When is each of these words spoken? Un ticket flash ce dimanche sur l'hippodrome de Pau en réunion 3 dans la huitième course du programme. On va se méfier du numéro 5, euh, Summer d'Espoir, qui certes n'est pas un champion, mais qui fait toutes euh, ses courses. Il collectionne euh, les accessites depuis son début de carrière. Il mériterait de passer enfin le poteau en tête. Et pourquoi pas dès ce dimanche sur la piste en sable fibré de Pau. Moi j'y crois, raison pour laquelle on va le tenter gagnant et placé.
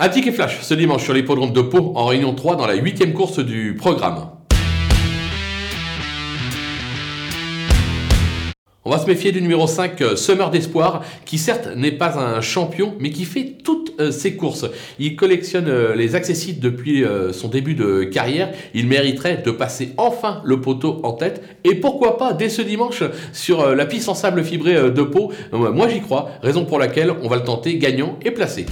Un 0.00 0.10
ticket 0.10 0.30
flash 0.30 0.60
ce 0.60 0.74
dimanche 0.74 1.02
sur 1.02 1.12
l'hippodrome 1.12 1.52
de 1.52 1.60
Pau 1.60 1.92
en 1.96 2.04
réunion 2.04 2.32
3 2.32 2.54
dans 2.54 2.68
la 2.68 2.76
huitième 2.76 3.12
course 3.12 3.40
du 3.40 3.74
programme. 3.76 4.30
On 8.84 8.90
va 8.90 8.98
se 8.98 9.06
méfier 9.06 9.32
du 9.32 9.42
numéro 9.42 9.66
5, 9.66 10.00
euh, 10.00 10.14
Summer 10.14 10.50
d'Espoir, 10.50 11.02
qui 11.24 11.36
certes 11.36 11.70
n'est 11.74 11.90
pas 11.90 12.16
un 12.16 12.40
champion, 12.40 12.94
mais 13.00 13.10
qui 13.10 13.24
fait 13.24 13.56
toutes 13.64 13.92
euh, 13.98 14.12
ses 14.12 14.36
courses. 14.36 14.66
Il 15.00 15.16
collectionne 15.16 15.66
euh, 15.66 15.96
les 15.96 16.14
accessites 16.14 16.60
depuis 16.60 17.04
son 17.32 17.48
début 17.48 17.74
de 17.74 18.04
carrière. 18.04 18.52
Il 18.74 18.86
mériterait 18.86 19.42
de 19.44 19.50
passer 19.50 19.94
enfin 19.96 20.42
le 20.44 20.60
poteau 20.60 21.00
en 21.02 21.14
tête. 21.14 21.42
Et 21.64 21.74
pourquoi 21.74 22.18
pas 22.18 22.34
dès 22.34 22.50
ce 22.50 22.62
dimanche 22.62 23.02
sur 23.32 23.74
la 23.74 23.84
piste 23.84 24.08
en 24.08 24.14
sable 24.14 24.44
fibré 24.44 24.92
de 24.92 25.02
Pau. 25.02 25.32
Moi 25.50 25.88
j'y 25.88 26.00
crois, 26.00 26.30
raison 26.40 26.64
pour 26.66 26.78
laquelle 26.78 27.10
on 27.20 27.28
va 27.28 27.36
le 27.36 27.42
tenter 27.44 27.78
gagnant 27.78 28.16
et 28.24 28.30
placé. 28.30 28.64